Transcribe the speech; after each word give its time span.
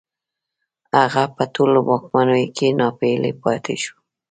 هغه 0.97 1.23
په 1.35 1.43
ټولو 1.53 1.79
واکمنیو 1.89 2.53
کې 2.55 2.67
ناپېیلی 2.79 3.33
پاتې 3.43 3.75
شو 3.83 3.95